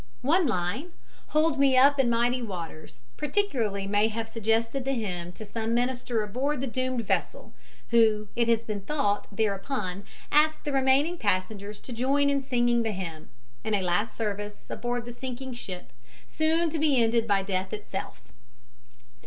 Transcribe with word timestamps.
One 0.23 0.47
line, 0.47 0.93
"Hold 1.27 1.59
me 1.59 1.77
up 1.77 1.99
in 1.99 2.09
mighty 2.09 2.41
waters," 2.41 3.01
particularly 3.17 3.85
may 3.85 4.07
have 4.07 4.27
suggested 4.27 4.83
the 4.83 4.93
hymn 4.93 5.31
to 5.33 5.45
some 5.45 5.75
minister 5.75 6.23
aboard 6.23 6.59
the 6.59 6.65
doomed 6.65 7.01
vessel, 7.05 7.53
who, 7.91 8.27
it 8.35 8.47
has 8.47 8.63
been 8.63 8.81
thought, 8.81 9.27
thereupon 9.31 10.03
asked 10.31 10.63
the 10.65 10.73
remaining 10.73 11.19
passengers 11.19 11.79
to 11.81 11.93
join 11.93 12.31
in 12.31 12.41
singing 12.41 12.81
the 12.81 12.93
hymn, 12.93 13.29
in 13.63 13.75
a 13.75 13.83
last 13.83 14.17
service 14.17 14.67
aboard 14.71 15.05
the 15.05 15.13
sinking 15.13 15.53
ship, 15.53 15.93
soon 16.27 16.71
to 16.71 16.79
be 16.79 16.99
ended 16.99 17.27
by 17.27 17.43
death 17.43 17.71
itself. 17.71 18.23